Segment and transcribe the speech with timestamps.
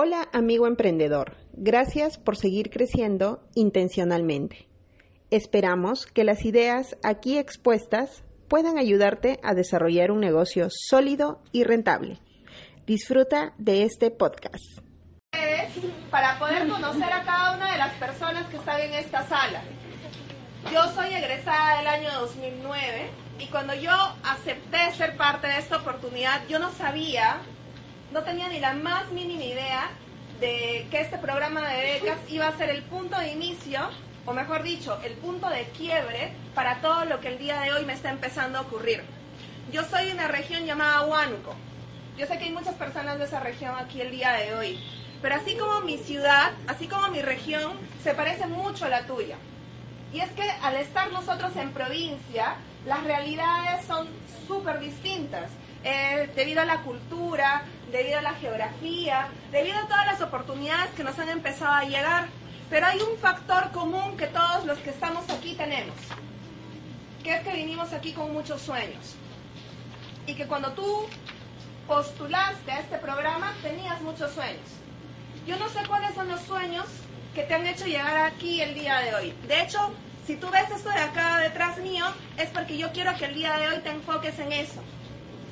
[0.00, 4.68] Hola amigo emprendedor, gracias por seguir creciendo intencionalmente.
[5.32, 12.20] Esperamos que las ideas aquí expuestas puedan ayudarte a desarrollar un negocio sólido y rentable.
[12.86, 14.62] Disfruta de este podcast.
[16.12, 19.64] Para poder conocer a cada una de las personas que están en esta sala.
[20.72, 23.90] Yo soy egresada del año 2009 y cuando yo
[24.22, 27.40] acepté ser parte de esta oportunidad, yo no sabía
[28.12, 29.90] no tenía ni la más mínima idea
[30.40, 33.80] de que este programa de becas iba a ser el punto de inicio,
[34.24, 37.84] o mejor dicho, el punto de quiebre para todo lo que el día de hoy
[37.84, 39.02] me está empezando a ocurrir.
[39.72, 41.54] Yo soy de una región llamada Huánuco.
[42.16, 44.78] Yo sé que hay muchas personas de esa región aquí el día de hoy.
[45.20, 49.36] Pero así como mi ciudad, así como mi región, se parece mucho a la tuya.
[50.12, 52.54] Y es que al estar nosotros en provincia,
[52.86, 54.08] las realidades son
[54.46, 55.50] súper distintas.
[55.84, 61.04] Eh, debido a la cultura, debido a la geografía, debido a todas las oportunidades que
[61.04, 62.28] nos han empezado a llegar.
[62.70, 65.96] Pero hay un factor común que todos los que estamos aquí tenemos,
[67.22, 69.16] que es que vinimos aquí con muchos sueños.
[70.26, 71.08] Y que cuando tú
[71.86, 74.68] postulaste a este programa tenías muchos sueños.
[75.46, 76.84] Yo no sé cuáles son los sueños
[77.34, 79.34] que te han hecho llegar aquí el día de hoy.
[79.46, 79.78] De hecho,
[80.26, 82.04] si tú ves esto de acá detrás mío,
[82.36, 84.82] es porque yo quiero que el día de hoy te enfoques en eso,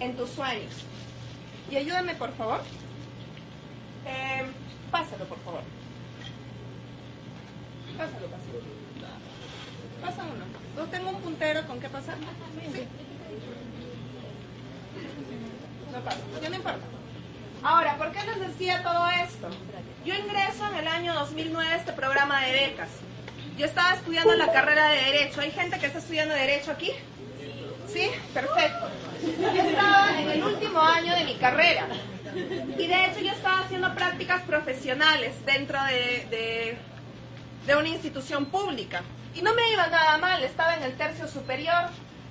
[0.00, 0.84] en tus sueños.
[1.70, 2.61] Y ayúdame, por favor.
[4.06, 4.45] Eh,
[4.91, 5.62] pásalo, por favor.
[7.97, 8.61] Pásalo, pásalo.
[10.03, 10.44] Pasa uno.
[10.77, 12.17] ¿No tengo un puntero con qué pasar?
[12.72, 12.87] Sí.
[15.92, 16.19] No pasa.
[16.42, 16.87] Ya no importa.
[17.62, 19.48] Ahora, ¿por qué les decía todo esto?
[20.05, 22.91] Yo ingreso en el año 2009 a este programa de becas.
[23.56, 25.41] Yo estaba estudiando la carrera de Derecho.
[25.41, 26.92] ¿Hay gente que está estudiando Derecho aquí?
[27.92, 28.11] ¿Sí?
[28.34, 28.89] Perfecto.
[29.27, 31.86] Yo estaba en el último año de mi carrera.
[32.34, 36.77] Y de hecho yo estaba haciendo prácticas profesionales dentro de,
[37.66, 39.02] de, una institución pública.
[39.34, 41.91] Y no me iba nada mal, estaba en el tercio superior.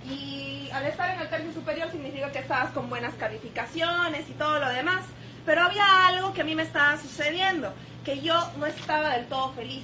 [0.10, 4.60] Y al estar en el tercio superior significa que estabas con buenas calificaciones y todo
[4.60, 5.04] lo demás.
[5.46, 7.74] Pero había algo que a mí me estaba sucediendo,
[8.04, 9.84] que yo no estaba del todo feliz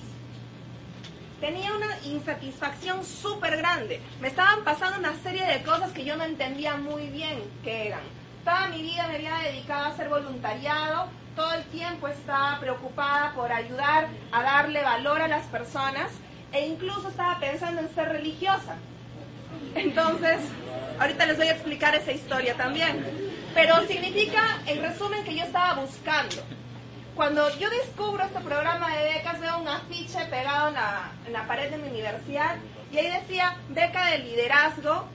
[1.41, 3.99] tenía una insatisfacción súper grande.
[4.21, 8.01] Me estaban pasando una serie de cosas que yo no entendía muy bien qué eran.
[8.45, 13.51] Toda mi vida me había dedicado a hacer voluntariado, todo el tiempo estaba preocupada por
[13.51, 16.11] ayudar a darle valor a las personas
[16.53, 18.75] e incluso estaba pensando en ser religiosa.
[19.75, 20.39] Entonces,
[20.99, 23.03] ahorita les voy a explicar esa historia también.
[23.53, 26.35] Pero significa, en resumen, que yo estaba buscando
[27.21, 31.77] cuando yo descubro este programa de becas, veo un afiche pegado en la, pared de
[31.77, 32.55] mi universidad
[32.91, 35.05] y ahí decía beca de liderazgo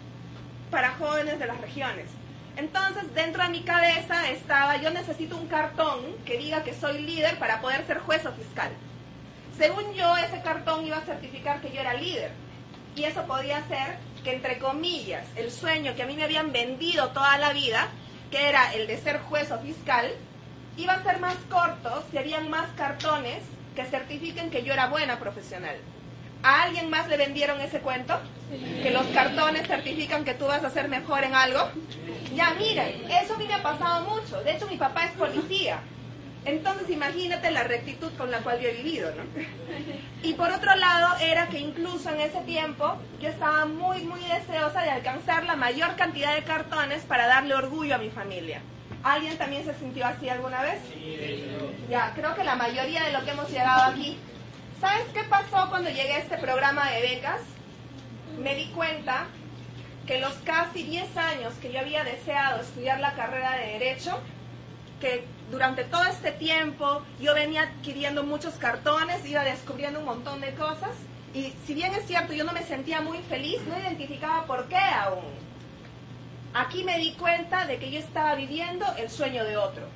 [0.70, 2.08] para jóvenes de las regiones.
[2.56, 7.40] Entonces, dentro de mi cabeza estaba, yo necesito un cartón que diga que soy líder
[7.40, 8.70] para poder ser juez o fiscal.
[9.58, 12.30] Según yo, ese cartón iba a certificar que yo era líder.
[12.94, 17.08] Y eso podía ser que, entre comillas, el sueño que a mí me habían vendido
[17.08, 17.88] toda la vida,
[18.30, 20.08] que era el de ser juez o fiscal,
[20.76, 23.42] iba a ser más corto si habían más cartones
[23.74, 25.76] que certifiquen que yo era buena profesional.
[26.42, 28.18] ¿A alguien más le vendieron ese cuento?
[28.82, 31.70] Que los cartones certifican que tú vas a ser mejor en algo.
[32.34, 34.42] Ya, miren, eso a mí me ha pasado mucho.
[34.42, 35.80] De hecho, mi papá es policía.
[36.44, 39.24] Entonces, imagínate la rectitud con la cual yo he vivido, ¿no?
[40.22, 44.82] Y por otro lado, era que incluso en ese tiempo yo estaba muy, muy deseosa
[44.82, 48.60] de alcanzar la mayor cantidad de cartones para darle orgullo a mi familia.
[49.06, 50.80] ¿Alguien también se sintió así alguna vez?
[50.92, 51.46] Sí.
[51.88, 54.18] Ya, creo que la mayoría de lo que hemos llegado aquí.
[54.80, 57.40] ¿Sabes qué pasó cuando llegué a este programa de becas?
[58.36, 59.28] Me di cuenta
[60.08, 64.18] que los casi 10 años que yo había deseado estudiar la carrera de Derecho,
[65.00, 70.52] que durante todo este tiempo yo venía adquiriendo muchos cartones, iba descubriendo un montón de
[70.54, 70.96] cosas,
[71.32, 74.78] y si bien es cierto, yo no me sentía muy feliz, no identificaba por qué
[74.78, 75.46] aún.
[76.58, 79.86] Aquí me di cuenta de que yo estaba viviendo el sueño de otro.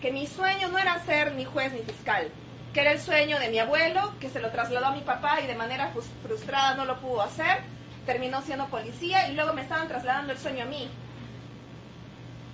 [0.00, 2.30] Que mi sueño no era ser ni juez ni fiscal,
[2.72, 5.48] que era el sueño de mi abuelo, que se lo trasladó a mi papá y
[5.48, 5.90] de manera
[6.22, 7.62] frustrada no lo pudo hacer,
[8.06, 10.88] terminó siendo policía y luego me estaban trasladando el sueño a mí.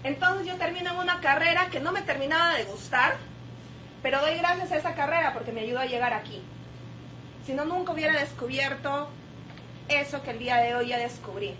[0.03, 3.19] Entonces yo termino en una carrera que no me terminaba de gustar,
[4.03, 6.41] pero doy gracias a esa carrera porque me ayudó a llegar aquí.
[7.45, 9.11] Si no, nunca hubiera descubierto
[9.89, 11.55] eso que el día de hoy ya descubrí.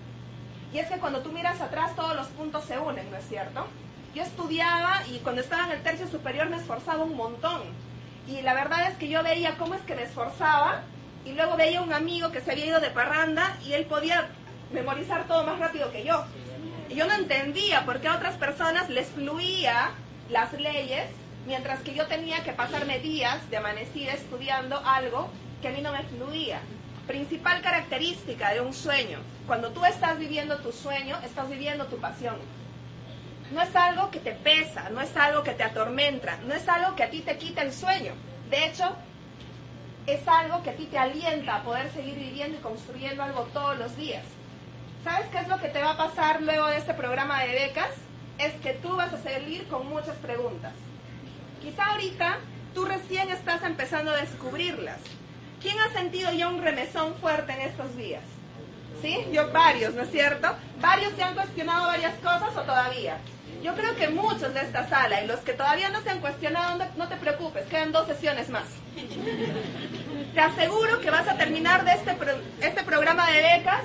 [0.75, 3.67] Y es que cuando tú miras atrás todos los puntos se unen, ¿no es cierto?
[4.15, 7.63] Yo estudiaba y cuando estaba en el tercio superior me esforzaba un montón.
[8.29, 10.83] Y la verdad es que yo veía cómo es que me esforzaba
[11.25, 14.29] y luego veía un amigo que se había ido de parranda y él podía
[14.73, 16.25] memorizar todo más rápido que yo.
[16.91, 19.93] Y yo no entendía por qué a otras personas les fluía
[20.29, 21.09] las leyes
[21.47, 25.29] Mientras que yo tenía que pasarme días de amanecida estudiando algo
[25.61, 26.61] que a mí no me fluía.
[27.07, 29.19] Principal característica de un sueño.
[29.47, 32.37] Cuando tú estás viviendo tu sueño, estás viviendo tu pasión.
[33.53, 36.97] No es algo que te pesa, no es algo que te atormenta, no es algo
[36.97, 38.15] que a ti te quita el sueño.
[38.49, 38.97] De hecho,
[40.07, 43.79] es algo que a ti te alienta a poder seguir viviendo y construyendo algo todos
[43.79, 44.25] los días.
[45.05, 47.91] ¿Sabes qué es lo que te va a pasar luego de este programa de becas?
[48.39, 50.73] Es que tú vas a salir con muchas preguntas.
[51.61, 52.39] Quizá ahorita
[52.75, 55.01] tú recién estás empezando a descubrirlas.
[55.65, 58.23] ¿Quién ha sentido ya un remesón fuerte en estos días?
[59.01, 59.17] ¿Sí?
[59.33, 60.55] Yo varios, ¿no es cierto?
[60.79, 63.17] ¿Varios se han cuestionado varias cosas o todavía?
[63.63, 66.85] Yo creo que muchos de esta sala y los que todavía no se han cuestionado,
[66.99, 68.67] no te preocupes, quedan dos sesiones más.
[70.35, 72.15] Te aseguro que vas a terminar de este,
[72.61, 73.85] este programa de becas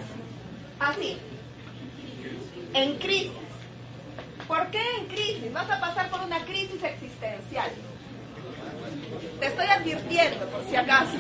[0.81, 1.17] así,
[2.73, 3.31] en crisis.
[4.49, 5.53] ¿Por qué en crisis?
[5.53, 7.71] Vas a pasar por una crisis existencial.
[9.39, 11.17] Te estoy advirtiendo, por si acaso.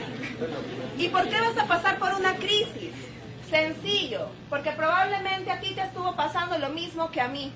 [0.97, 2.93] ¿Y por qué vas a pasar por una crisis?
[3.49, 7.51] Sencillo, porque probablemente a ti te estuvo pasando lo mismo que a mí.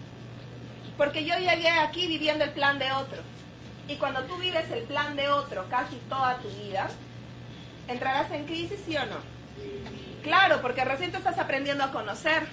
[0.98, 3.22] Porque yo llegué aquí viviendo el plan de otro.
[3.88, 6.90] Y cuando tú vives el plan de otro casi toda tu vida,
[7.88, 9.18] ¿entrarás en crisis, sí o no?
[10.24, 12.44] Claro, porque recién te estás aprendiendo a conocer.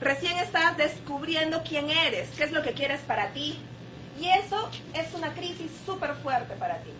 [0.00, 3.58] Recién estás descubriendo quién eres, qué es lo que quieres para ti.
[4.20, 6.90] Y eso es una crisis súper fuerte para ti.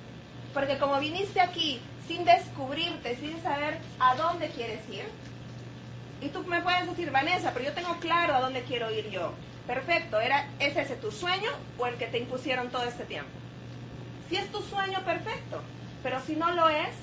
[0.52, 5.05] Porque como viniste aquí sin descubrirte, sin saber a dónde quieres ir,
[6.21, 9.33] y tú me puedes decir, Vanessa, pero yo tengo claro a dónde quiero ir yo.
[9.67, 13.31] Perfecto, ¿era, ¿es ese tu sueño o el que te impusieron todo este tiempo?
[14.29, 15.61] Si es tu sueño, perfecto.
[16.03, 16.95] Pero si no lo es,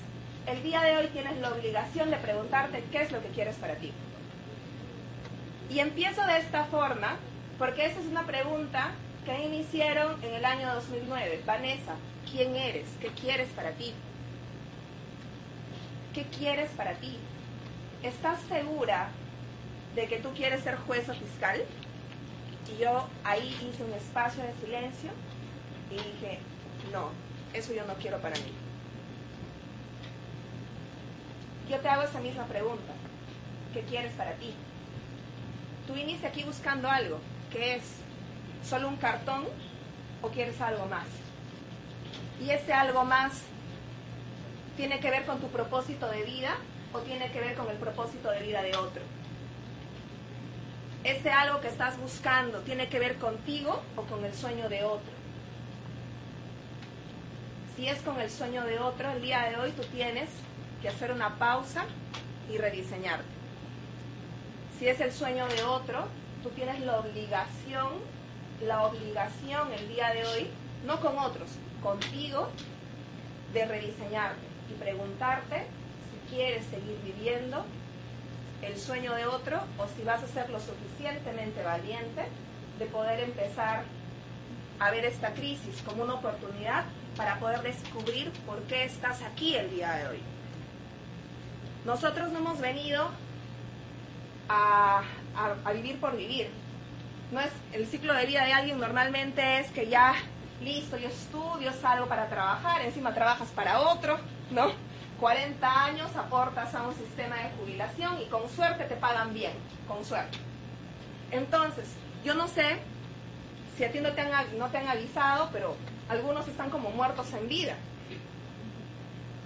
[0.46, 3.74] el día de hoy tienes la obligación de preguntarte qué es lo que quieres para
[3.76, 3.92] ti.
[5.70, 7.16] Y empiezo de esta forma,
[7.58, 8.90] porque esa es una pregunta
[9.24, 11.42] que me hicieron en el año 2009.
[11.46, 11.94] Vanessa,
[12.30, 12.88] ¿quién eres?
[13.00, 13.94] ¿Qué quieres para ti?
[16.12, 17.16] ¿Qué quieres para ti?
[18.02, 19.08] ¿Estás segura
[19.94, 21.62] de que tú quieres ser juez o fiscal?
[22.70, 25.10] Y yo ahí hice un espacio de silencio
[25.90, 26.38] y dije,
[26.92, 27.10] no,
[27.54, 28.52] eso yo no quiero para mí.
[31.70, 32.92] Yo te hago esa misma pregunta.
[33.72, 34.52] ¿Qué quieres para ti?
[35.86, 37.20] Tú viniste aquí buscando algo,
[37.50, 37.84] que es
[38.62, 39.46] solo un cartón
[40.20, 41.06] o quieres algo más.
[42.38, 43.44] Y ese algo más
[44.76, 46.56] tiene que ver con tu propósito de vida
[46.92, 49.02] o tiene que ver con el propósito de vida de otro
[51.04, 55.12] ese algo que estás buscando tiene que ver contigo o con el sueño de otro.
[57.74, 60.28] Si es con el sueño de otro, el día de hoy tú tienes
[60.80, 61.86] que hacer una pausa
[62.52, 63.24] y rediseñarte.
[64.78, 66.06] Si es el sueño de otro,
[66.42, 67.88] tú tienes la obligación,
[68.64, 70.46] la obligación el día de hoy,
[70.86, 71.48] no con otros,
[71.82, 72.48] contigo,
[73.52, 75.66] de rediseñarte y preguntarte
[76.10, 77.64] si quieres seguir viviendo
[78.62, 82.26] el sueño de otro o si vas a ser lo suficientemente valiente
[82.78, 83.84] de poder empezar
[84.78, 86.84] a ver esta crisis como una oportunidad
[87.16, 90.20] para poder descubrir por qué estás aquí el día de hoy.
[91.84, 93.10] Nosotros no hemos venido
[94.48, 95.02] a,
[95.74, 96.50] vivir por vivir.
[97.30, 100.14] No es el ciclo de vida de alguien normalmente es que ya
[100.62, 104.18] listo, yo estudio, salgo para trabajar, encima trabajas para otro,
[104.52, 104.72] ¿no?
[105.20, 109.52] 40 años aportas a un sistema de jubilación y con suerte te pagan bien,
[109.86, 110.38] con suerte.
[111.30, 111.88] Entonces,
[112.24, 112.78] yo no sé
[113.76, 115.76] si a ti no te han, no te han avisado, pero
[116.08, 117.76] algunos están como muertos en vida.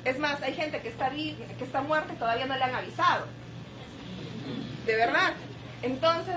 [0.04, 3.26] Es más, hay gente que está, que está muerta y todavía no le han avisado.
[4.86, 5.34] De verdad.
[5.82, 6.36] Entonces,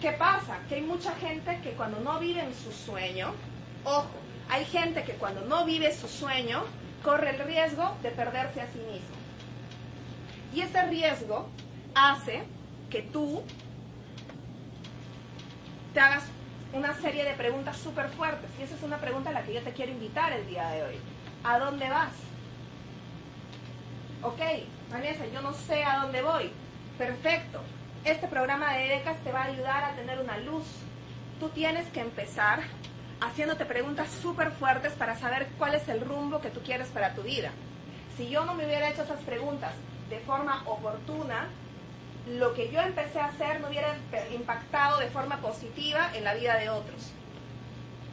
[0.00, 0.58] ¿qué pasa?
[0.68, 3.34] Que hay mucha gente que cuando no vive en su sueño,
[3.84, 4.10] ojo,
[4.48, 6.64] hay gente que cuando no vive su sueño,
[7.02, 9.16] corre el riesgo de perderse a sí mismo.
[10.54, 11.48] Y ese riesgo
[11.94, 12.42] hace
[12.90, 13.42] que tú
[15.94, 16.24] te hagas
[16.72, 18.50] una serie de preguntas súper fuertes.
[18.58, 20.82] Y esa es una pregunta a la que yo te quiero invitar el día de
[20.84, 20.96] hoy.
[21.44, 22.12] ¿A dónde vas?
[24.22, 24.40] Ok,
[24.90, 26.50] Vanessa, yo no sé a dónde voy.
[26.96, 27.60] Perfecto.
[28.04, 30.64] Este programa de becas te va a ayudar a tener una luz.
[31.40, 32.60] Tú tienes que empezar
[33.22, 37.22] haciéndote preguntas súper fuertes para saber cuál es el rumbo que tú quieres para tu
[37.22, 37.50] vida.
[38.16, 39.72] Si yo no me hubiera hecho esas preguntas
[40.10, 41.48] de forma oportuna,
[42.28, 43.96] lo que yo empecé a hacer no hubiera
[44.34, 47.12] impactado de forma positiva en la vida de otros.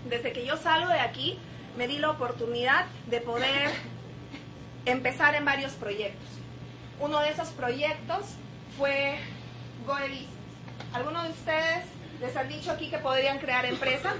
[0.08, 1.40] Desde que yo salgo de aquí,
[1.76, 3.72] me di la oportunidad de poder
[4.86, 6.30] empezar en varios proyectos.
[7.00, 8.26] Uno de esos proyectos
[8.78, 9.20] fue
[9.86, 9.96] Go
[10.94, 11.86] ¿Alguno de ustedes
[12.22, 14.14] les han dicho aquí que podrían crear empresa?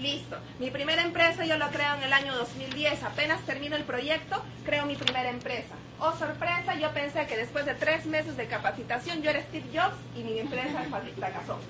[0.00, 0.36] Listo.
[0.58, 3.04] Mi primera empresa yo la creo en el año 2010.
[3.04, 5.74] Apenas termino el proyecto, creo mi primera empresa.
[6.00, 9.96] Oh, sorpresa, yo pensé que después de tres meses de capacitación yo era Steve Jobs
[10.16, 10.82] y mi empresa
[11.16, 11.60] fracasó.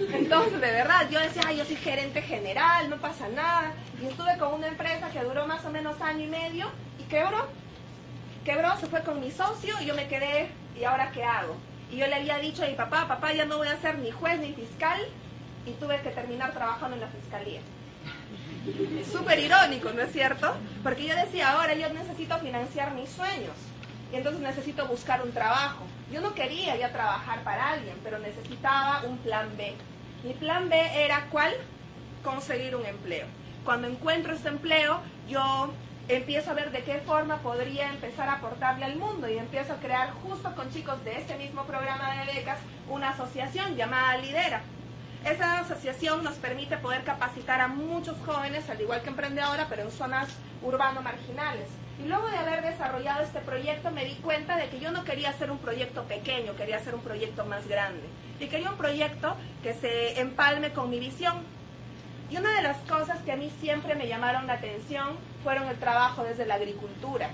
[0.00, 3.72] Entonces, de verdad, yo decía, yo soy gerente general, no pasa nada.
[4.00, 7.48] Y estuve con una empresa que duró más o menos año y medio y quebró.
[8.44, 11.56] Quebró, se fue con mi socio y yo me quedé, ¿y ahora qué hago?
[11.90, 14.10] Y yo le había dicho a mi papá, papá, ya no voy a ser ni
[14.10, 15.00] juez ni fiscal,
[15.68, 17.60] y tuve que terminar trabajando en la fiscalía.
[19.10, 20.54] Súper irónico, ¿no es cierto?
[20.82, 23.54] Porque yo decía, ahora yo necesito financiar mis sueños.
[24.12, 25.84] Y entonces necesito buscar un trabajo.
[26.10, 29.74] Yo no quería ya trabajar para alguien, pero necesitaba un plan B.
[30.24, 31.52] Mi plan B era cuál?
[32.24, 33.26] Conseguir un empleo.
[33.64, 35.72] Cuando encuentro este empleo, yo
[36.08, 39.76] empiezo a ver de qué forma podría empezar a aportarle al mundo y empiezo a
[39.76, 42.58] crear justo con chicos de este mismo programa de becas
[42.88, 44.62] una asociación llamada Lidera
[45.24, 49.90] esa asociación nos permite poder capacitar a muchos jóvenes, al igual que emprendedora, pero en
[49.90, 50.28] zonas
[50.62, 51.68] urbano marginales.
[52.02, 55.30] Y luego de haber desarrollado este proyecto me di cuenta de que yo no quería
[55.30, 58.04] hacer un proyecto pequeño, quería hacer un proyecto más grande.
[58.38, 61.34] Y quería un proyecto que se empalme con mi visión.
[62.30, 65.78] Y una de las cosas que a mí siempre me llamaron la atención fueron el
[65.78, 67.30] trabajo desde la agricultura.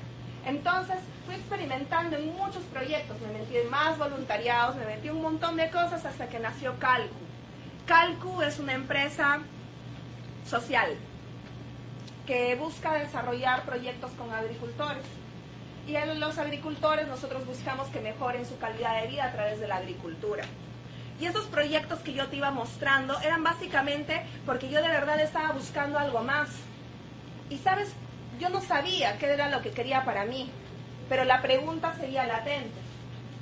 [0.46, 5.22] Entonces fui experimentando en muchos proyectos, me metí en más voluntariados, me metí en un
[5.22, 7.23] montón de cosas hasta que nació Calcu.
[7.86, 9.40] Calcu es una empresa
[10.48, 10.96] social
[12.26, 15.04] que busca desarrollar proyectos con agricultores.
[15.86, 19.68] Y en los agricultores nosotros buscamos que mejoren su calidad de vida a través de
[19.68, 20.44] la agricultura.
[21.20, 25.52] Y esos proyectos que yo te iba mostrando eran básicamente porque yo de verdad estaba
[25.52, 26.48] buscando algo más.
[27.50, 27.92] Y sabes,
[28.40, 30.50] yo no sabía qué era lo que quería para mí,
[31.10, 32.80] pero la pregunta seguía latente.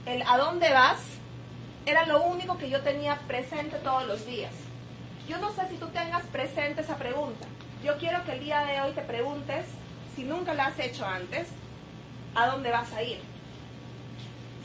[0.04, 0.98] El ¿a dónde vas?
[1.84, 4.52] Era lo único que yo tenía presente todos los días.
[5.28, 7.46] Yo no sé si tú tengas presente esa pregunta.
[7.84, 9.66] Yo quiero que el día de hoy te preguntes,
[10.14, 11.48] si nunca la has hecho antes,
[12.34, 13.20] ¿a dónde vas a ir?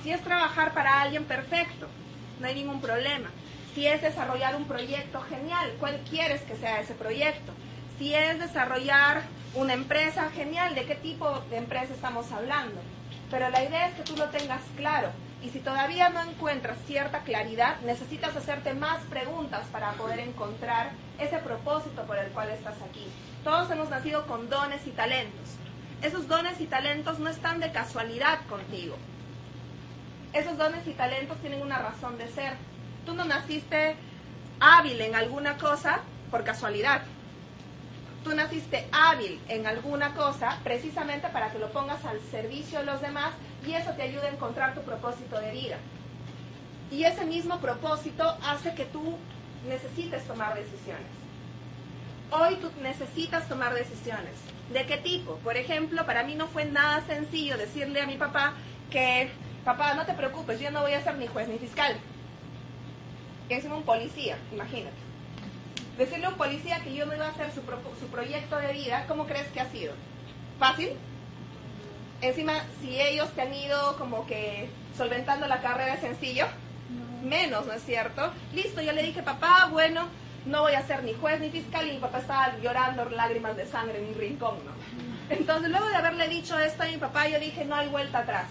[0.04, 1.88] Si es trabajar para alguien perfecto,
[2.40, 3.30] no hay ningún problema.
[3.74, 7.52] Si es desarrollar un proyecto genial, ¿cuál quieres que sea ese proyecto?
[7.98, 9.24] Si es desarrollar
[9.56, 12.80] una empresa genial, ¿de qué tipo de empresa estamos hablando?
[13.32, 15.10] Pero la idea es que tú lo tengas claro
[15.42, 21.38] y si todavía no encuentras cierta claridad, necesitas hacerte más preguntas para poder encontrar ese
[21.38, 23.06] propósito por el cual estás aquí.
[23.44, 25.50] Todos hemos nacido con dones y talentos.
[26.02, 28.96] Esos dones y talentos no están de casualidad contigo.
[30.34, 32.54] Esos dones y talentos tienen una razón de ser.
[33.06, 33.96] Tú no naciste
[34.60, 36.02] hábil en alguna cosa
[36.32, 37.04] por casualidad.
[38.24, 43.02] Tú naciste hábil en alguna cosa precisamente para que lo pongas al servicio de los
[43.02, 43.34] demás
[43.66, 45.78] y eso te ayuda a encontrar tu propósito de vida.
[46.92, 49.18] Y ese mismo propósito hace que tú
[49.68, 51.08] necesites tomar decisiones.
[52.32, 54.34] Hoy tú necesitas tomar decisiones.
[54.74, 55.36] ¿De qué tipo?
[55.38, 58.54] Por ejemplo, para mí no fue nada sencillo decirle a mi papá
[58.92, 59.30] que,
[59.64, 61.96] papá, no te preocupes, yo no voy a ser ni juez ni fiscal.
[63.50, 65.07] Es un policía, imagínate.
[65.98, 67.62] Decirle a un policía que yo no iba a hacer su,
[68.00, 69.94] su proyecto de vida, ¿cómo crees que ha sido?
[70.60, 70.92] ¿Fácil?
[72.22, 76.48] Encima, si ellos te han ido como que solventando la carrera sencillo,
[77.24, 78.32] menos, ¿no es cierto?
[78.54, 80.08] Listo, yo le dije, papá, bueno,
[80.46, 83.66] no voy a ser ni juez ni fiscal y mi papá estaba llorando lágrimas de
[83.66, 84.72] sangre en un rincón, ¿no?
[85.30, 88.48] Entonces, luego de haberle dicho esto a mi papá, yo dije, no hay vuelta atrás.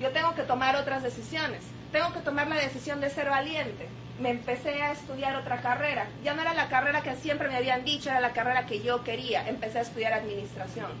[0.00, 1.62] Yo tengo que tomar otras decisiones.
[1.92, 3.88] Tengo que tomar la decisión de ser valiente.
[4.22, 6.06] Me empecé a estudiar otra carrera.
[6.22, 9.02] Ya no era la carrera que siempre me habían dicho, era la carrera que yo
[9.02, 9.48] quería.
[9.48, 10.92] Empecé a estudiar administración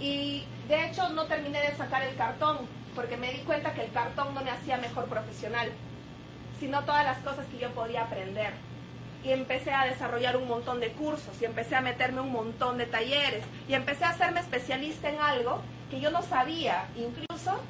[0.00, 2.58] y de hecho no terminé de sacar el cartón
[2.96, 5.70] porque me di cuenta que el cartón no me hacía mejor profesional,
[6.58, 8.52] sino todas las cosas que yo podía aprender.
[9.22, 12.86] Y empecé a desarrollar un montón de cursos y empecé a meterme un montón de
[12.86, 17.60] talleres y empecé a hacerme especialista en algo que yo no sabía incluso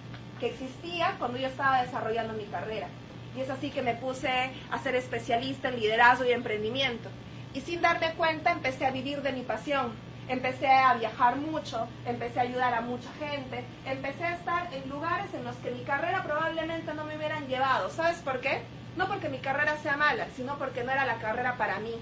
[0.41, 2.89] que existía cuando yo estaba desarrollando mi carrera.
[3.37, 7.09] Y es así que me puse a ser especialista en liderazgo y emprendimiento.
[7.53, 9.93] Y sin darme cuenta empecé a vivir de mi pasión
[10.27, 15.35] Empecé a viajar mucho, empecé a ayudar a mucha gente, empecé a estar en lugares
[15.35, 17.91] en los que mi carrera probablemente no me hubieran llevado.
[17.91, 18.63] ¿Sabes por qué?
[18.97, 21.95] No porque mi carrera sea mala, sino porque no era la carrera para mí.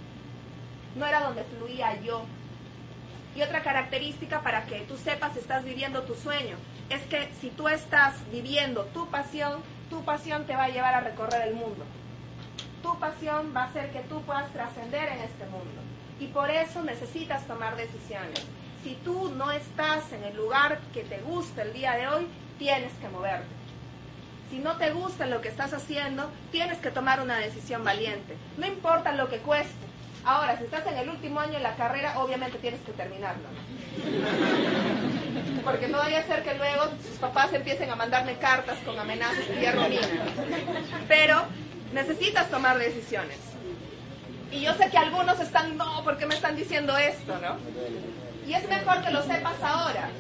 [0.95, 2.25] No era donde fluía yo.
[3.35, 6.57] Y otra característica para que tú sepas si estás viviendo tu sueño
[6.91, 9.63] es que si tú estás viviendo tu pasión,
[9.93, 11.85] tu pasión te va a llevar a recorrer el mundo.
[12.83, 15.83] Tu pasión va a hacer que tú puedas trascender en este mundo
[16.19, 18.43] y por eso necesitas tomar decisiones.
[18.83, 22.27] Si tú no estás en el lugar que te gusta el día de hoy,
[22.59, 23.55] tienes que moverte.
[24.51, 28.35] Si no te gusta lo que estás haciendo, tienes que tomar una decisión valiente.
[28.57, 29.93] No importa lo que cueste,
[30.25, 33.49] Ahora, si estás en el último año de la carrera, obviamente tienes que terminarlo.
[35.65, 39.45] Porque no vaya a ser que luego sus papás empiecen a mandarme cartas con amenazas
[39.49, 39.83] y hierro
[41.09, 41.45] Pero
[41.93, 43.39] necesitas tomar decisiones.
[44.51, 47.57] Y yo sé que algunos están, no, ¿por qué me están diciendo esto, no?
[48.47, 50.11] Y es mejor que lo sepas ahora.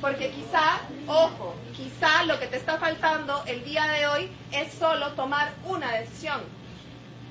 [0.00, 5.12] Porque quizá, ojo, quizá lo que te está faltando el día de hoy es solo
[5.12, 6.40] tomar una decisión.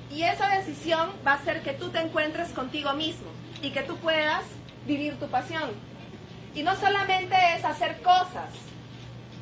[0.08, 3.30] Y esa decisión va a hacer que tú te encuentres contigo mismo
[3.60, 4.44] y que tú puedas
[4.86, 5.70] vivir tu pasión.
[6.54, 8.50] Y no solamente es hacer cosas.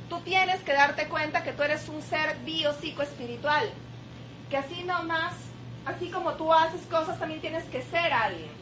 [0.09, 3.71] Tú tienes que darte cuenta que tú eres un ser bio espiritual.
[4.51, 5.35] Que así nomás,
[5.85, 8.59] así como tú haces cosas, también tienes que ser alguien.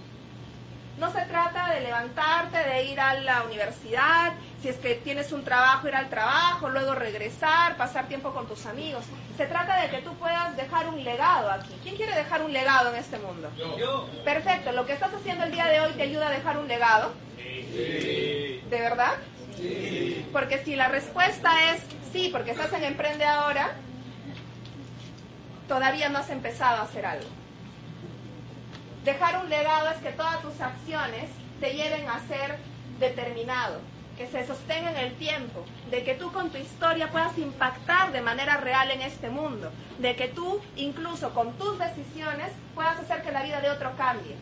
[0.98, 5.44] No se trata de levantarte, de ir a la universidad, si es que tienes un
[5.44, 9.04] trabajo, ir al trabajo, luego regresar, pasar tiempo con tus amigos.
[9.36, 11.78] Se trata de que tú puedas dejar un legado aquí.
[11.82, 13.50] ¿Quién quiere dejar un legado en este mundo?
[13.56, 14.08] Yo.
[14.24, 14.72] Perfecto.
[14.72, 17.12] ¿Lo que estás haciendo el día de hoy te ayuda a dejar un legado?
[17.76, 19.12] ¿De verdad?
[19.56, 20.26] Sí.
[20.32, 23.74] Porque si la respuesta es sí, porque estás en Emprende ahora,
[25.68, 27.28] todavía no has empezado a hacer algo.
[29.04, 31.30] Dejar un legado es que todas tus acciones
[31.60, 32.58] te lleven a ser
[32.98, 33.80] determinado,
[34.16, 38.20] que se sostenga en el tiempo, de que tú con tu historia puedas impactar de
[38.20, 43.30] manera real en este mundo, de que tú incluso con tus decisiones puedas hacer que
[43.32, 44.36] la vida de otro cambie.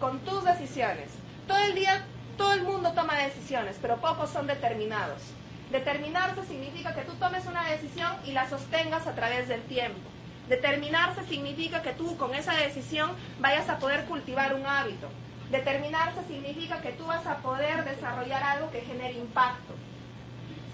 [0.00, 1.08] Con tus decisiones.
[1.46, 2.04] Todo el día,
[2.36, 5.22] todo el mundo toma decisiones, pero pocos son determinados.
[5.70, 10.10] Determinarse significa que tú tomes una decisión y la sostengas a través del tiempo.
[10.48, 15.08] Determinarse significa que tú con esa decisión vayas a poder cultivar un hábito.
[15.50, 19.74] Determinarse significa que tú vas a poder desarrollar algo que genere impacto.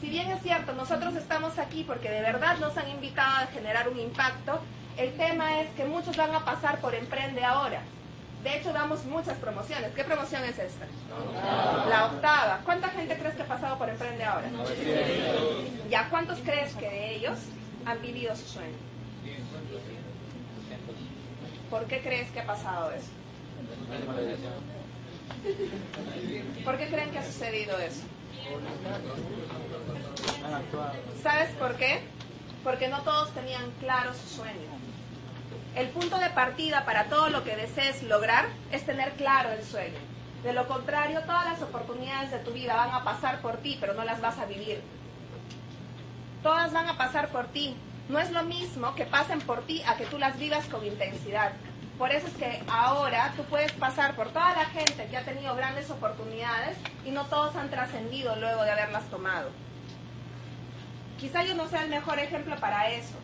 [0.01, 3.89] Si bien es cierto, nosotros estamos aquí porque de verdad nos han invitado a generar
[3.89, 4.61] un impacto,
[4.97, 7.83] el tema es que muchos van a pasar por Emprende ahora.
[8.43, 9.93] De hecho, damos muchas promociones.
[9.95, 10.87] ¿Qué promoción es esta?
[11.89, 12.61] La octava.
[12.65, 14.49] ¿Cuánta gente crees que ha pasado por Emprende ahora?
[15.89, 17.39] ¿Ya cuántos crees que de ellos
[17.87, 18.77] han vivido su sueño?
[21.71, 23.11] ¿Por qué crees que ha pasado eso?
[26.65, 28.03] ¿Por qué creen que ha sucedido eso?
[31.23, 32.01] ¿Sabes por qué?
[32.65, 34.82] Porque no todos tenían claro su sueño.
[35.75, 39.99] El punto de partida para todo lo que desees lograr es tener claro el sueño.
[40.43, 43.95] De lo contrario, todas las oportunidades de tu vida van a pasar por ti, pero
[43.95, 44.83] no las vas a vivir.
[46.43, 47.75] Todas van a pasar por ti,
[48.11, 51.53] no es lo mismo que pasen por ti a que tú las vivas con intensidad.
[51.97, 55.55] Por eso es que ahora tú puedes pasar por toda la gente que ha tenido
[55.55, 59.49] grandes oportunidades y no todos han trascendido luego de haberlas tomado.
[61.19, 63.15] Quizá yo no sea el mejor ejemplo para eso,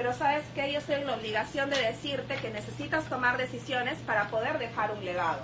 [0.00, 4.58] pero sabes que yo tengo la obligación de decirte que necesitas tomar decisiones para poder
[4.58, 5.42] dejar un legado.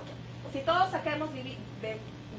[0.51, 1.29] Si todos saquemos,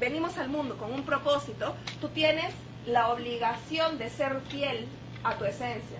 [0.01, 2.53] venimos al mundo con un propósito, tú tienes
[2.85, 4.85] la obligación de ser fiel
[5.23, 5.97] a tu esencia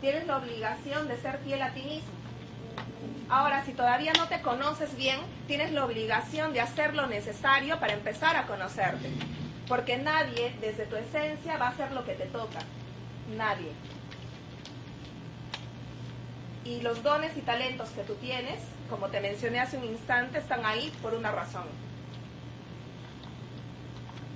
[0.00, 2.10] tienes la obligación de ser fiel a ti mismo.
[3.28, 7.92] Ahora, si todavía no te conoces bien, tienes la obligación de hacer lo necesario para
[7.92, 9.10] empezar a conocerte.
[9.68, 12.60] Porque nadie, desde tu esencia, va a hacer lo que te toca.
[13.36, 13.72] Nadie.
[16.66, 18.58] Y los dones y talentos que tú tienes,
[18.90, 21.64] como te mencioné hace un instante, están ahí por una razón.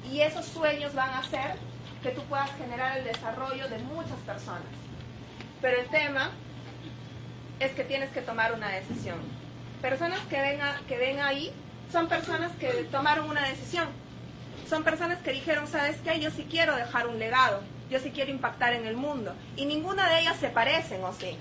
[0.08, 1.56] Y esos sueños van a hacer
[2.04, 4.62] que tú puedas generar el desarrollo de muchas personas.
[5.60, 6.30] Pero el tema
[7.58, 9.18] es que tienes que tomar una decisión.
[9.82, 11.52] Personas que ven, que ven ahí
[11.90, 13.88] son personas que tomaron una decisión.
[14.68, 16.20] Son personas que dijeron, ¿sabes qué?
[16.20, 17.60] Yo sí quiero dejar un legado.
[17.90, 19.34] Yo sí quiero impactar en el mundo.
[19.56, 21.36] Y ninguna de ellas se parecen, ¿o sí?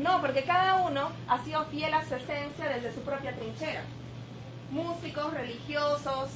[0.00, 3.82] No, porque cada uno ha sido fiel a su esencia desde su propia trinchera.
[4.70, 6.30] Músicos, religiosos,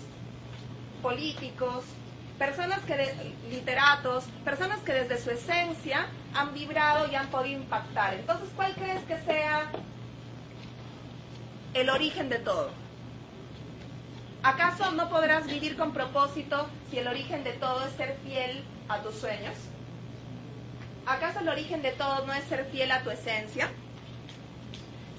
[1.01, 1.85] políticos,
[2.39, 8.15] personas que, literatos, personas que desde su esencia han vibrado y han podido impactar.
[8.15, 9.71] Entonces, ¿cuál crees que sea
[11.73, 12.71] el origen de todo?
[14.43, 18.99] ¿Acaso no podrás vivir con propósito si el origen de todo es ser fiel a
[18.99, 19.55] tus sueños?
[21.07, 23.69] ¿Acaso el origen de todo no es ser fiel a tu esencia?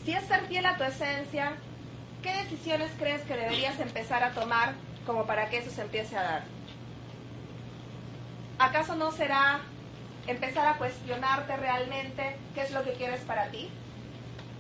[0.04, 1.54] Si es ser fiel a tu esencia,
[2.22, 4.74] ¿qué decisiones crees que deberías empezar a tomar
[5.06, 6.56] como para que eso se empiece a dar?
[8.58, 9.60] ¿acaso no será
[10.28, 13.70] empezar a cuestionarte realmente qué es lo que quieres para ti?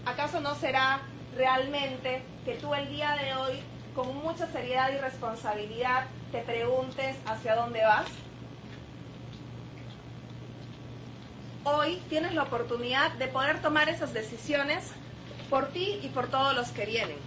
[0.06, 1.02] ¿Acaso no será
[1.36, 3.64] realmente que tú el día de hoy,
[3.96, 8.06] con mucha seriedad y responsabilidad, te preguntes hacia dónde vas?
[11.68, 14.92] Hoy tienes la oportunidad de poder tomar esas decisiones
[15.50, 17.18] por ti y por todos los que vienen.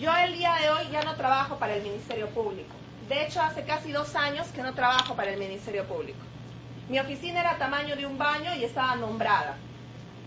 [0.00, 2.74] Yo el día de hoy ya no trabajo para el Ministerio Público.
[3.08, 6.18] De hecho, hace casi dos años que no trabajo para el Ministerio Público.
[6.88, 9.54] Mi oficina era tamaño de un baño y estaba nombrada.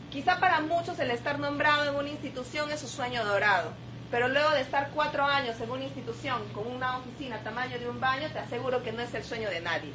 [0.10, 3.74] Quizá para muchos el estar nombrado en una institución es su sueño dorado,
[4.10, 8.00] pero luego de estar cuatro años en una institución con una oficina tamaño de un
[8.00, 9.92] baño, te aseguro que no es el sueño de nadie.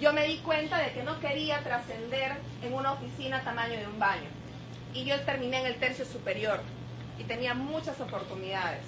[0.00, 3.98] Yo me di cuenta de que no quería trascender en una oficina tamaño de un
[3.98, 4.28] baño.
[4.94, 6.60] Y yo terminé en el tercio superior
[7.18, 8.82] y tenía muchas oportunidades.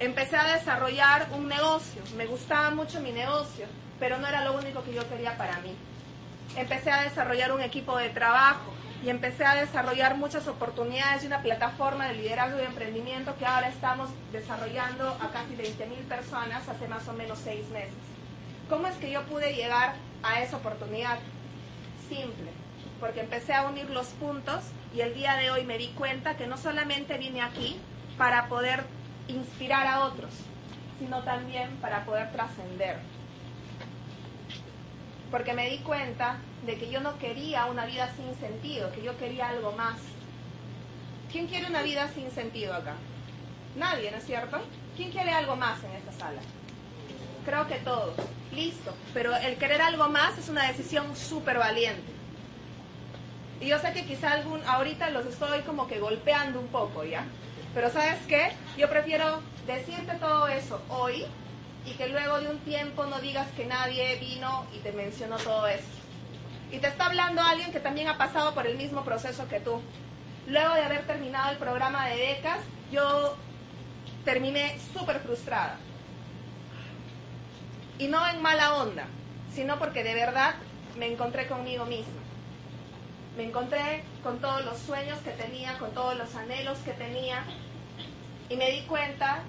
[0.00, 3.66] Empecé a desarrollar un negocio, me gustaba mucho mi negocio,
[4.00, 5.76] pero no era lo único que yo quería para mí.
[6.56, 8.72] Empecé a desarrollar un equipo de trabajo
[9.04, 13.68] y empecé a desarrollar muchas oportunidades y una plataforma de liderazgo y emprendimiento que ahora
[13.68, 18.11] estamos desarrollando a casi 20 mil personas hace más o menos seis meses.
[18.72, 21.18] ¿Cómo es que yo pude llegar a esa oportunidad?
[22.08, 22.50] Simple,
[23.00, 24.62] porque empecé a unir los puntos
[24.94, 27.78] y el día de hoy me di cuenta que no solamente vine aquí
[28.16, 28.84] para poder
[29.28, 30.32] inspirar a otros,
[30.98, 32.96] sino también para poder trascender
[35.30, 39.18] porque me di cuenta de que yo no quería una vida sin sentido, que yo
[39.18, 40.00] quería algo más.
[41.30, 42.94] ¿Quién quiere una vida sin sentido acá?
[43.76, 44.62] Nadie, ¿no es cierto?
[44.96, 46.40] ¿Quién quiere algo más en esta sala?
[47.44, 48.14] Creo que todos.
[48.52, 48.94] Listo.
[49.14, 52.12] Pero el querer algo más es una decisión súper valiente.
[53.60, 57.24] Y yo sé que quizá algún, ahorita los estoy como que golpeando un poco, ¿ya?
[57.74, 58.52] Pero ¿sabes qué?
[58.76, 61.24] Yo prefiero decirte todo eso hoy
[61.86, 65.66] y que luego de un tiempo no digas que nadie vino y te mencionó todo
[65.68, 65.86] eso.
[66.70, 69.80] Y te está hablando alguien que también ha pasado por el mismo proceso que tú.
[70.46, 73.36] Luego de haber terminado el programa de becas, yo
[74.24, 75.78] terminé súper frustrada.
[77.98, 79.06] Y no en mala onda,
[79.54, 80.54] sino porque de verdad
[80.98, 82.20] me encontré conmigo misma.
[83.36, 87.44] Me encontré con todos los sueños que tenía, con todos los anhelos que tenía.
[88.48, 89.42] Y me di cuenta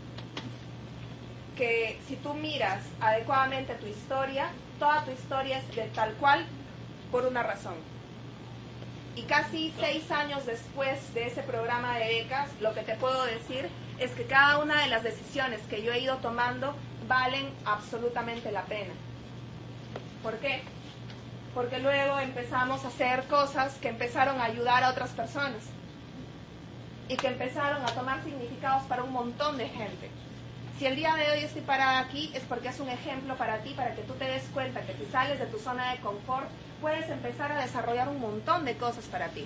[1.56, 6.46] que si tú miras adecuadamente tu historia, toda tu historia es de tal cual
[7.12, 7.76] por una razón.
[9.16, 13.70] Y casi seis años después de ese programa de becas, lo que te puedo decir
[14.00, 16.74] es que cada una de las decisiones que yo he ido tomando
[17.14, 18.94] valen absolutamente la pena.
[20.24, 20.64] ¿Por qué?
[21.54, 25.62] Porque luego empezamos a hacer cosas que empezaron a ayudar a otras personas
[27.08, 30.10] y que empezaron a tomar significados para un montón de gente.
[30.80, 33.76] Si el día de hoy estoy parada aquí es porque es un ejemplo para ti,
[33.76, 36.50] para que tú te des cuenta que si sales de tu zona de confort,
[36.82, 39.46] puedes empezar a desarrollar un montón de cosas para ti.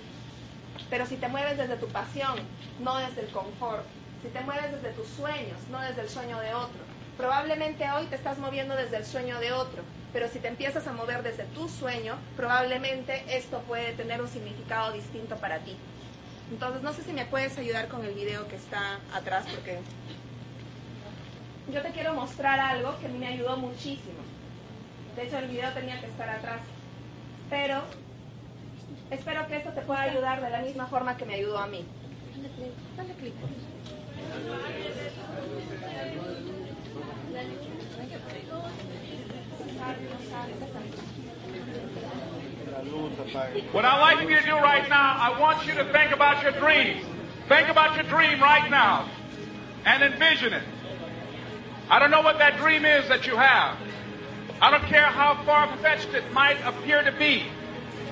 [0.88, 2.36] Pero si te mueves desde tu pasión,
[2.80, 3.84] no desde el confort,
[4.22, 6.87] si te mueves desde tus sueños, no desde el sueño de otro,
[7.18, 10.92] probablemente hoy te estás moviendo desde el sueño de otro, pero si te empiezas a
[10.92, 15.76] mover desde tu sueño, probablemente esto puede tener un significado distinto para ti.
[16.50, 19.80] Entonces, no sé si me puedes ayudar con el video que está atrás, porque
[21.72, 24.20] yo te quiero mostrar algo que me ayudó muchísimo.
[25.16, 26.60] De hecho, el video tenía que estar atrás.
[27.50, 27.82] Pero
[29.10, 31.84] espero que esto te pueda ayudar de la misma forma que me ayudó a mí.
[32.96, 33.34] Dale clic.
[43.72, 46.52] What I'd like you to do right now, I want you to think about your
[46.52, 47.04] dream.
[47.48, 49.08] Think about your dream right now
[49.86, 50.62] and envision it.
[51.88, 53.78] I don't know what that dream is that you have.
[54.60, 57.44] I don't care how far fetched it might appear to be.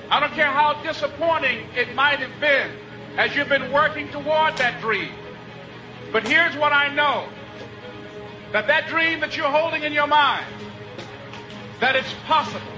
[0.09, 2.71] I don't care how disappointing it might have been
[3.17, 5.11] as you've been working toward that dream.
[6.11, 7.27] But here's what I know
[8.53, 10.45] that that dream that you're holding in your mind,
[11.79, 12.73] that it's possible.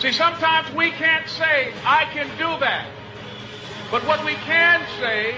[0.00, 2.88] See, sometimes we can't say, I can do that.
[3.90, 5.34] But what we can say,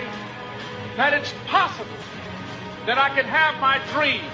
[0.96, 1.90] that it's possible
[2.86, 4.24] that I can have my dream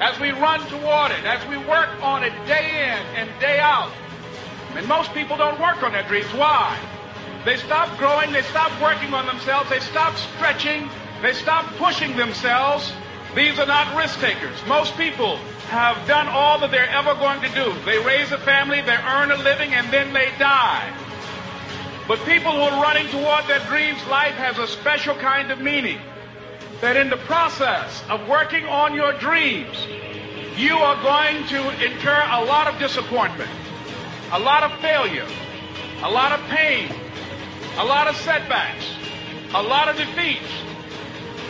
[0.00, 3.92] as we run toward it, as we work on it day in and day out.
[4.74, 6.26] And most people don't work on their dreams.
[6.34, 6.78] Why?
[7.44, 10.88] They stop growing, they stop working on themselves, they stop stretching,
[11.22, 12.92] they stop pushing themselves.
[13.34, 14.56] These are not risk takers.
[14.68, 17.74] Most people have done all that they're ever going to do.
[17.84, 20.92] They raise a family, they earn a living, and then they die.
[22.06, 25.98] But people who are running toward their dreams, life has a special kind of meaning
[26.80, 29.86] that in the process of working on your dreams,
[30.56, 33.50] you are going to incur a lot of disappointment,
[34.30, 35.26] a lot of failure,
[36.02, 36.88] a lot of pain,
[37.78, 38.86] a lot of setbacks,
[39.54, 40.63] a lot of defeats.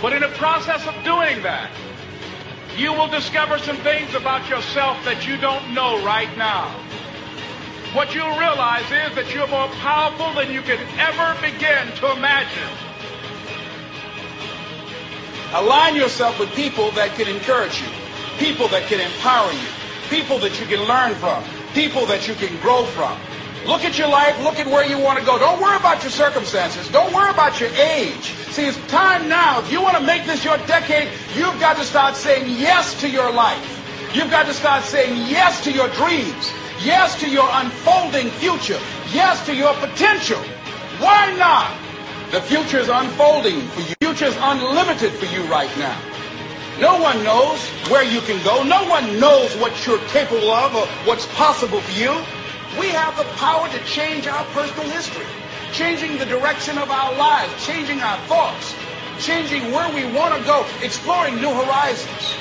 [0.03, 1.71] But in the process of doing that,
[2.77, 6.75] you will discover some things about yourself that you don't know right now.
[7.95, 12.69] what you'll realize is that you're more powerful than you can ever begin to imagine.
[15.55, 17.87] Align yourself with people that can encourage you,
[18.39, 19.69] people that can empower you,
[20.11, 23.17] people that you can learn from, people that you can grow from.
[23.67, 25.39] Look at your life, look at where you want to go.
[25.39, 26.87] Don't worry about your circumstances.
[26.91, 28.33] Don't worry about your age.
[28.53, 29.61] See, it's time now.
[29.61, 33.09] If you want to make this your decade, you've got to start saying yes to
[33.09, 33.81] your life.
[34.15, 36.53] You've got to start saying yes to your dreams.
[36.85, 38.79] Yes to your unfolding future.
[39.13, 40.41] Yes to your potential.
[41.01, 41.73] Why not?
[42.33, 43.95] The future is unfolding for you.
[44.01, 45.99] The future is unlimited for you right now.
[46.81, 48.63] No one knows where you can go.
[48.63, 52.13] No one knows what you're capable of or what's possible for you.
[52.79, 55.27] We have the power to change our personal history,
[55.73, 58.75] changing the direction of our lives, changing our thoughts,
[59.21, 62.35] changing where we want to go, exploring new horizons.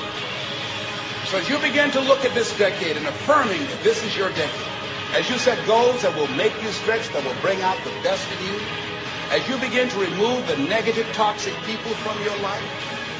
[1.30, 4.30] So as you begin to look at this decade and affirming that this is your
[4.30, 4.68] decade,
[5.14, 8.26] as you set goals that will make you stretch, that will bring out the best
[8.38, 8.60] in you,
[9.30, 12.62] as you begin to remove the negative, toxic people from your life,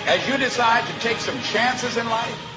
[0.06, 2.53] as you decide to take some chances in life,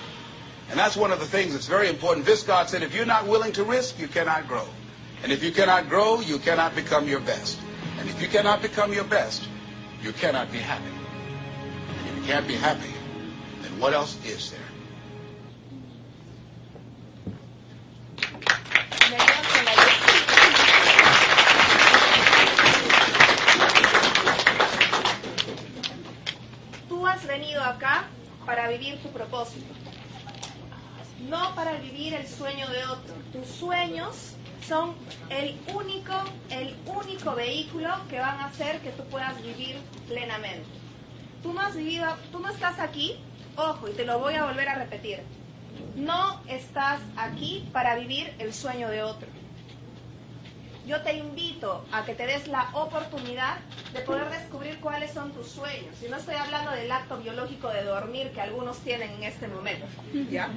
[0.70, 2.26] and that's one of the things that's very important.
[2.26, 4.68] Viscott said, if you're not willing to risk, you cannot grow.
[5.24, 7.60] And if you cannot grow, you cannot become your best.
[8.00, 9.48] And if you cannot become your best,
[10.02, 10.84] you cannot be happy.
[11.90, 12.94] And if you can't be happy,
[13.62, 14.60] then what else is there?
[27.28, 28.06] Venido acá
[28.46, 29.66] para vivir tu propósito,
[31.30, 33.16] no para vivir el sueño de otro.
[33.34, 34.34] Tus sueños
[34.68, 34.96] son
[35.30, 36.14] el único,
[36.50, 39.78] el único vehículo que van a hacer que tú puedas vivir
[40.08, 40.68] plenamente.
[41.42, 43.18] Tú no has vivido, tú no estás aquí,
[43.56, 45.22] ojo, y te lo voy a volver a repetir.
[45.96, 49.37] No estás aquí para vivir el sueño de otro.
[50.88, 53.58] Yo te invito a que te des la oportunidad
[53.92, 56.02] de poder descubrir cuáles son tus sueños.
[56.02, 59.86] Y no estoy hablando del acto biológico de dormir que algunos tienen en este momento.
[60.32, 60.50] ¿ya?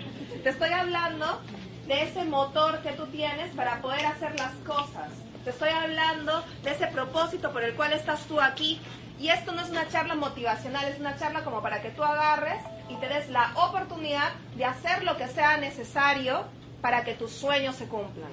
[0.44, 1.40] Te estoy hablando
[1.88, 5.10] de ese motor que tú tienes para poder hacer las cosas.
[5.42, 8.80] Te estoy hablando de ese propósito por el cual estás tú aquí.
[9.18, 12.62] Y esto no es una charla motivacional, es una charla como para que tú agarres
[12.88, 16.44] y te des la oportunidad de hacer lo que sea necesario
[16.80, 18.30] para que tus sueños se cumplan.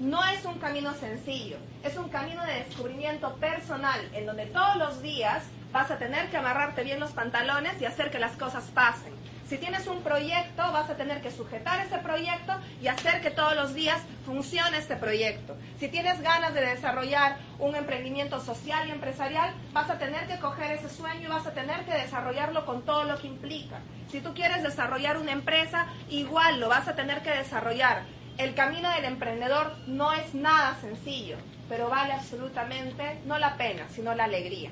[0.00, 5.02] No es un camino sencillo, es un camino de descubrimiento personal en donde todos los
[5.02, 9.12] días vas a tener que amarrarte bien los pantalones y hacer que las cosas pasen.
[9.46, 13.54] Si tienes un proyecto, vas a tener que sujetar ese proyecto y hacer que todos
[13.54, 15.54] los días funcione este proyecto.
[15.78, 20.78] Si tienes ganas de desarrollar un emprendimiento social y empresarial, vas a tener que coger
[20.78, 23.80] ese sueño y vas a tener que desarrollarlo con todo lo que implica.
[24.10, 28.04] Si tú quieres desarrollar una empresa, igual lo vas a tener que desarrollar.
[28.40, 31.36] El camino del emprendedor no es nada sencillo,
[31.68, 34.70] pero vale absolutamente no la pena, sino la alegría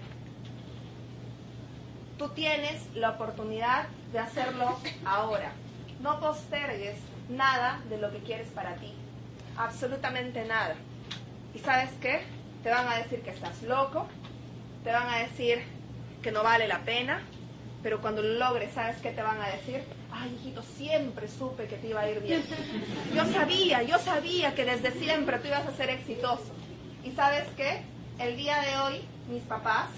[2.18, 5.52] tú tienes la oportunidad de hacerlo ahora.
[6.00, 8.92] No postergues nada de lo que quieres para ti.
[9.56, 10.74] Absolutamente nada.
[11.54, 12.22] ¿Y sabes qué?
[12.62, 14.08] Te van a decir que estás loco,
[14.84, 15.62] te van a decir
[16.22, 17.22] que no vale la pena,
[17.82, 19.82] pero cuando lo logres, ¿sabes qué te van a decir?
[20.20, 22.42] Ay, siempre supe que te iba a ir bien.
[23.14, 26.52] Yo sabía, yo sabía que desde siempre tú ibas a ser exitoso.
[27.04, 27.82] ¿Y sabes qué?
[28.18, 29.88] El día de hoy, mis papás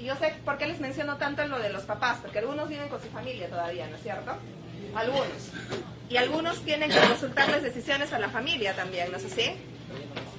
[0.00, 2.70] y yo sé por qué les menciono tanto en lo de los papás, porque algunos
[2.70, 4.32] viven con su familia todavía, ¿no es cierto?
[4.94, 5.52] Algunos.
[6.08, 9.52] Y algunos tienen que consultarles decisiones a la familia también, ¿no es así?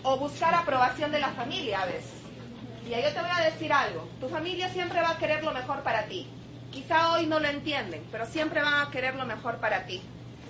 [0.02, 2.10] O buscar aprobación de la familia a veces.
[2.88, 5.84] Y yo te voy a decir algo, tu familia siempre va a querer lo mejor
[5.84, 6.28] para ti.
[6.72, 10.02] Quizá hoy no lo entienden, pero siempre van a querer lo mejor para ti.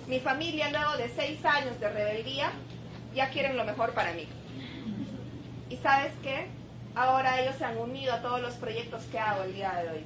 [0.06, 2.52] Mi familia luego de seis años de rebeldía
[3.14, 4.26] ya quieren lo mejor para mí.
[5.68, 6.48] ¿Y sabes qué?
[6.94, 10.04] ahora ellos se han unido a todos los proyectos que hago el día de hoy.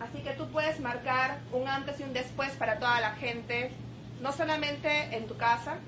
[0.00, 3.72] Así que tú puedes marcar un antes y un después para toda la gente,
[4.20, 5.78] no solamente en tu casa,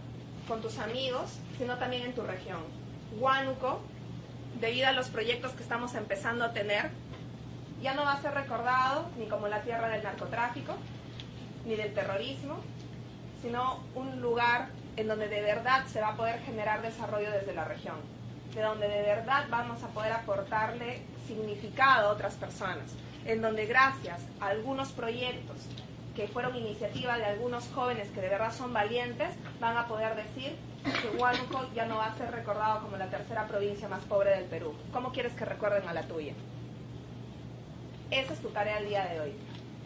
[0.49, 2.61] con tus amigos, sino también en tu región.
[3.19, 3.81] Huánuco,
[4.61, 6.91] debido a los proyectos que estamos empezando a tener,
[7.83, 10.75] ya no va a ser recordado ni como la tierra del narcotráfico,
[11.65, 12.57] ni del terrorismo,
[13.43, 17.65] sino un lugar en donde de verdad se va a poder generar desarrollo desde la
[17.65, 17.97] región
[18.55, 22.91] de donde de verdad vamos a poder aportarle significado a otras personas,
[23.25, 25.67] en donde gracias a algunos proyectos
[26.17, 29.29] que fueron iniciativa de algunos jóvenes que de verdad son valientes,
[29.61, 33.47] van a poder decir que Huánuco ya no va a ser recordado como la tercera
[33.47, 34.75] provincia más pobre del Perú.
[34.93, 36.35] ¿Cómo quieres que recuerden a la tuya?
[38.11, 39.33] Esa es tu tarea el día de hoy.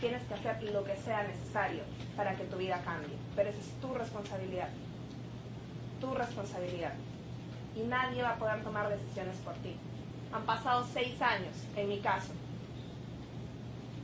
[0.00, 1.82] Tienes que hacer lo que sea necesario
[2.16, 4.68] para que tu vida cambie, pero esa es tu responsabilidad.
[6.00, 6.94] Tu responsabilidad.
[7.76, 9.74] y nadie va a poder tomar decisiones por ti.
[10.32, 12.32] Han pasado seis años, en mi caso.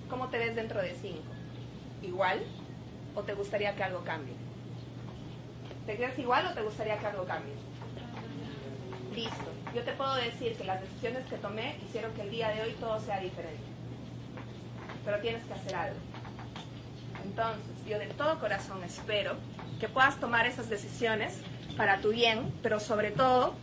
[0.08, 1.22] ¿Cómo te ves dentro de cinco?
[2.02, 2.40] ¿Igual
[3.14, 4.34] o te gustaría que algo cambie?
[5.86, 7.54] ¿Te quedas igual o te gustaría que algo cambie?
[9.14, 9.50] Listo.
[9.72, 12.72] Yo te puedo decir que las decisiones que tomé hicieron que el día de hoy
[12.80, 13.69] todo sea diferente.
[15.04, 15.98] Pero tienes que hacer algo.
[17.24, 19.36] Entonces, yo de todo corazón espero
[19.78, 21.38] que puedas tomar esas decisiones
[21.76, 23.54] para tu bien, pero sobre todo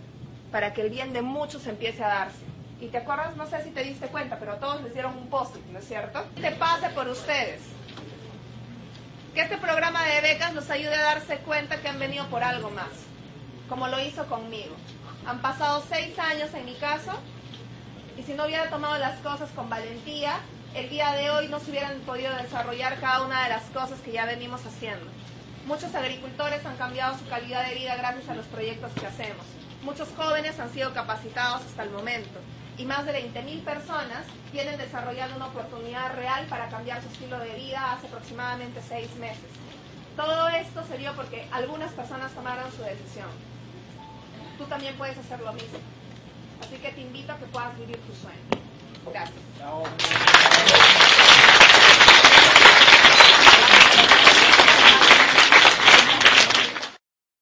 [0.52, 2.46] para que el bien de muchos empiece a darse.
[2.80, 5.56] Y te acuerdas, no sé si te diste cuenta, pero todos les dieron un post
[5.72, 6.24] ¿no es cierto?
[6.40, 7.62] Te pase por ustedes.
[9.34, 12.70] Que este programa de becas los ayude a darse cuenta que han venido por algo
[12.70, 12.90] más,
[13.70, 14.76] como lo hizo conmigo.
[15.26, 17.12] Han pasado seis años en mi caso,
[18.18, 20.40] y si no hubiera tomado las cosas con valentía,
[20.76, 24.12] el día de hoy no se hubieran podido desarrollar cada una de las cosas que
[24.12, 25.06] ya venimos haciendo.
[25.66, 29.46] Muchos agricultores han cambiado su calidad de vida gracias a los proyectos que hacemos.
[29.84, 32.40] Muchos jóvenes han sido capacitados hasta el momento
[32.78, 37.56] y más de 20.000 personas tienen desarrollado una oportunidad real para cambiar su estilo de
[37.56, 39.50] vida hace aproximadamente seis meses.
[40.16, 43.30] Todo esto se dio porque algunas personas tomaron su decisión.
[44.58, 45.80] Tú también puedes hacer lo mismo.
[46.62, 48.67] Así que te invito a que puedas vivir tu sueño.
[49.60, 49.84] 然后